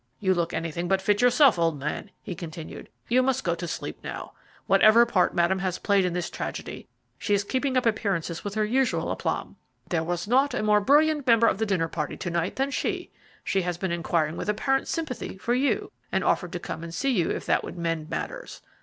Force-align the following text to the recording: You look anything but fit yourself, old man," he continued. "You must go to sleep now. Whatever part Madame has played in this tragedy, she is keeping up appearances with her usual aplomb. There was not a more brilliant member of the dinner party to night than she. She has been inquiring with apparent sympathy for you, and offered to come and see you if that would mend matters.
You 0.19 0.33
look 0.33 0.51
anything 0.51 0.87
but 0.87 0.99
fit 0.99 1.21
yourself, 1.21 1.59
old 1.59 1.77
man," 1.77 2.09
he 2.23 2.33
continued. 2.33 2.89
"You 3.07 3.21
must 3.21 3.43
go 3.43 3.53
to 3.53 3.67
sleep 3.67 4.03
now. 4.03 4.33
Whatever 4.65 5.05
part 5.05 5.35
Madame 5.35 5.59
has 5.59 5.77
played 5.77 6.05
in 6.05 6.13
this 6.13 6.27
tragedy, 6.31 6.87
she 7.19 7.35
is 7.35 7.43
keeping 7.43 7.77
up 7.77 7.85
appearances 7.85 8.43
with 8.43 8.55
her 8.55 8.65
usual 8.65 9.11
aplomb. 9.11 9.57
There 9.89 10.01
was 10.03 10.27
not 10.27 10.55
a 10.55 10.63
more 10.63 10.81
brilliant 10.81 11.27
member 11.27 11.45
of 11.45 11.59
the 11.59 11.67
dinner 11.67 11.87
party 11.87 12.17
to 12.17 12.31
night 12.31 12.55
than 12.55 12.71
she. 12.71 13.11
She 13.43 13.61
has 13.61 13.77
been 13.77 13.91
inquiring 13.91 14.37
with 14.37 14.49
apparent 14.49 14.87
sympathy 14.87 15.37
for 15.37 15.53
you, 15.53 15.91
and 16.11 16.23
offered 16.23 16.53
to 16.53 16.59
come 16.59 16.83
and 16.83 16.91
see 16.95 17.11
you 17.11 17.29
if 17.29 17.45
that 17.45 17.63
would 17.63 17.77
mend 17.77 18.09
matters. 18.09 18.63